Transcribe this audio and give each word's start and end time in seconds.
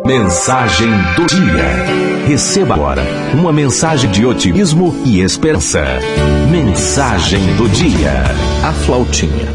Mensagem 0.00 0.90
do 1.14 1.26
dia. 1.26 2.26
Receba 2.26 2.74
agora 2.74 3.02
uma 3.34 3.52
mensagem 3.52 4.10
de 4.10 4.24
otimismo 4.24 4.92
e 5.04 5.20
esperança. 5.20 5.84
Mensagem 6.50 7.54
do 7.56 7.68
dia. 7.68 8.24
A 8.64 8.72
flautinha. 8.72 9.46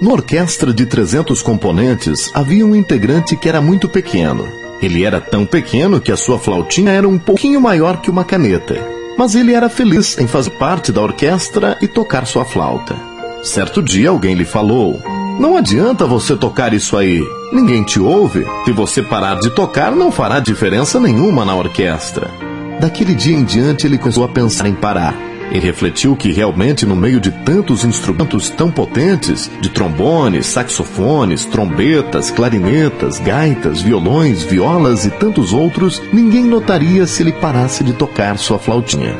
Na 0.00 0.12
orquestra 0.12 0.72
de 0.72 0.84
300 0.84 1.42
componentes 1.42 2.30
havia 2.34 2.64
um 2.64 2.76
integrante 2.76 3.34
que 3.34 3.48
era 3.48 3.60
muito 3.60 3.88
pequeno. 3.88 4.46
Ele 4.80 5.02
era 5.04 5.20
tão 5.20 5.44
pequeno 5.44 6.00
que 6.00 6.12
a 6.12 6.16
sua 6.16 6.38
flautinha 6.38 6.92
era 6.92 7.08
um 7.08 7.18
pouquinho 7.18 7.60
maior 7.60 8.00
que 8.00 8.10
uma 8.10 8.24
caneta. 8.24 8.76
Mas 9.18 9.34
ele 9.34 9.54
era 9.54 9.68
feliz 9.68 10.16
em 10.18 10.28
fazer 10.28 10.50
parte 10.50 10.92
da 10.92 11.00
orquestra 11.00 11.76
e 11.80 11.88
tocar 11.88 12.26
sua 12.26 12.44
flauta. 12.44 12.94
Certo 13.42 13.82
dia 13.82 14.10
alguém 14.10 14.34
lhe 14.34 14.44
falou: 14.44 15.00
Não 15.40 15.56
adianta 15.56 16.04
você 16.04 16.36
tocar 16.36 16.74
isso 16.74 16.98
aí. 16.98 17.26
Ninguém 17.50 17.82
te 17.82 17.98
ouve. 17.98 18.44
Se 18.66 18.72
você 18.72 19.02
parar 19.02 19.40
de 19.40 19.48
tocar, 19.48 19.90
não 19.90 20.12
fará 20.12 20.38
diferença 20.38 21.00
nenhuma 21.00 21.46
na 21.46 21.56
orquestra. 21.56 22.30
Daquele 22.78 23.14
dia 23.14 23.38
em 23.38 23.42
diante, 23.42 23.86
ele 23.86 23.96
começou 23.96 24.22
a 24.22 24.28
pensar 24.28 24.68
em 24.68 24.74
parar. 24.74 25.14
Ele 25.50 25.60
refletiu 25.60 26.14
que 26.14 26.30
realmente, 26.30 26.84
no 26.84 26.94
meio 26.94 27.18
de 27.18 27.30
tantos 27.30 27.86
instrumentos 27.86 28.50
tão 28.50 28.70
potentes 28.70 29.50
de 29.62 29.70
trombones, 29.70 30.44
saxofones, 30.44 31.46
trombetas, 31.46 32.30
clarinetas, 32.30 33.18
gaitas, 33.18 33.80
violões, 33.80 34.42
violas 34.42 35.06
e 35.06 35.10
tantos 35.10 35.54
outros, 35.54 36.02
ninguém 36.12 36.44
notaria 36.44 37.06
se 37.06 37.22
ele 37.22 37.32
parasse 37.32 37.82
de 37.82 37.94
tocar 37.94 38.36
sua 38.36 38.58
flautinha. 38.58 39.16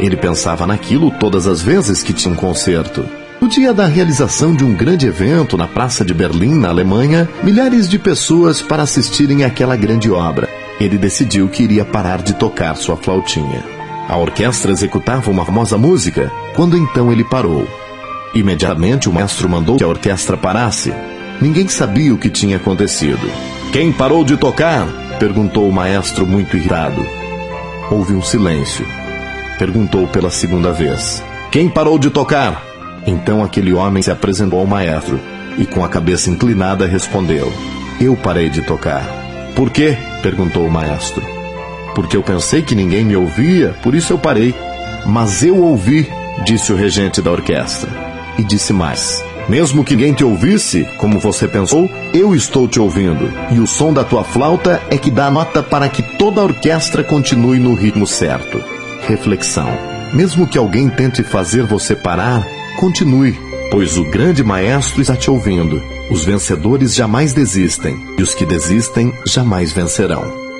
Ele 0.00 0.16
pensava 0.16 0.66
naquilo 0.66 1.12
todas 1.20 1.46
as 1.46 1.62
vezes 1.62 2.02
que 2.02 2.12
tinha 2.12 2.34
um 2.34 2.36
concerto. 2.36 3.21
Dia 3.52 3.74
da 3.74 3.84
realização 3.84 4.54
de 4.54 4.64
um 4.64 4.72
grande 4.72 5.06
evento 5.06 5.58
na 5.58 5.68
Praça 5.68 6.06
de 6.06 6.14
Berlim, 6.14 6.54
na 6.54 6.70
Alemanha, 6.70 7.28
milhares 7.42 7.86
de 7.86 7.98
pessoas 7.98 8.62
para 8.62 8.82
assistirem 8.82 9.44
àquela 9.44 9.76
grande 9.76 10.10
obra. 10.10 10.48
Ele 10.80 10.96
decidiu 10.96 11.50
que 11.50 11.62
iria 11.62 11.84
parar 11.84 12.22
de 12.22 12.32
tocar 12.32 12.74
sua 12.76 12.96
flautinha. 12.96 13.62
A 14.08 14.16
orquestra 14.16 14.72
executava 14.72 15.30
uma 15.30 15.44
famosa 15.44 15.76
música, 15.76 16.32
quando 16.56 16.78
então 16.78 17.12
ele 17.12 17.24
parou. 17.24 17.68
Imediatamente 18.34 19.10
o 19.10 19.12
maestro 19.12 19.50
mandou 19.50 19.76
que 19.76 19.84
a 19.84 19.88
orquestra 19.88 20.34
parasse. 20.34 20.90
Ninguém 21.38 21.68
sabia 21.68 22.14
o 22.14 22.18
que 22.18 22.30
tinha 22.30 22.56
acontecido. 22.56 23.30
Quem 23.70 23.92
parou 23.92 24.24
de 24.24 24.38
tocar? 24.38 24.88
perguntou 25.18 25.68
o 25.68 25.72
maestro 25.72 26.26
muito 26.26 26.56
irritado. 26.56 27.06
Houve 27.90 28.14
um 28.14 28.22
silêncio. 28.22 28.86
Perguntou 29.58 30.08
pela 30.08 30.30
segunda 30.30 30.72
vez. 30.72 31.22
Quem 31.50 31.68
parou 31.68 31.98
de 31.98 32.08
tocar? 32.08 32.71
Então 33.06 33.42
aquele 33.42 33.72
homem 33.72 34.02
se 34.02 34.10
apresentou 34.10 34.60
ao 34.60 34.66
maestro 34.66 35.18
e, 35.58 35.66
com 35.66 35.84
a 35.84 35.88
cabeça 35.88 36.30
inclinada, 36.30 36.86
respondeu: 36.86 37.52
Eu 38.00 38.16
parei 38.16 38.48
de 38.48 38.62
tocar. 38.62 39.04
Por 39.54 39.70
quê? 39.70 39.96
perguntou 40.22 40.66
o 40.66 40.70
maestro. 40.70 41.22
Porque 41.94 42.16
eu 42.16 42.22
pensei 42.22 42.62
que 42.62 42.74
ninguém 42.74 43.04
me 43.04 43.16
ouvia, 43.16 43.74
por 43.82 43.94
isso 43.94 44.12
eu 44.12 44.18
parei. 44.18 44.54
Mas 45.04 45.42
eu 45.42 45.58
ouvi, 45.58 46.08
disse 46.44 46.72
o 46.72 46.76
regente 46.76 47.20
da 47.20 47.30
orquestra. 47.30 47.90
E 48.38 48.44
disse 48.44 48.72
mais: 48.72 49.22
Mesmo 49.48 49.84
que 49.84 49.94
ninguém 49.94 50.14
te 50.14 50.24
ouvisse, 50.24 50.88
como 50.96 51.18
você 51.18 51.46
pensou, 51.46 51.90
eu 52.14 52.34
estou 52.34 52.66
te 52.66 52.80
ouvindo. 52.80 53.30
E 53.50 53.58
o 53.58 53.66
som 53.66 53.92
da 53.92 54.04
tua 54.04 54.24
flauta 54.24 54.80
é 54.90 54.96
que 54.96 55.10
dá 55.10 55.30
nota 55.30 55.62
para 55.62 55.88
que 55.88 56.02
toda 56.16 56.40
a 56.40 56.44
orquestra 56.44 57.02
continue 57.02 57.58
no 57.58 57.74
ritmo 57.74 58.06
certo. 58.06 58.62
Reflexão: 59.06 59.91
Mesmo 60.12 60.46
que 60.46 60.58
alguém 60.58 60.88
tente 60.88 61.22
fazer 61.22 61.64
você 61.64 61.96
parar, 61.96 62.46
Continue, 62.76 63.38
pois 63.70 63.96
o 63.96 64.04
grande 64.04 64.42
maestro 64.42 65.00
está 65.00 65.14
te 65.14 65.30
ouvindo. 65.30 65.82
Os 66.10 66.24
vencedores 66.24 66.94
jamais 66.94 67.32
desistem, 67.32 67.96
e 68.18 68.22
os 68.22 68.34
que 68.34 68.44
desistem 68.44 69.12
jamais 69.26 69.72
vencerão. 69.72 70.51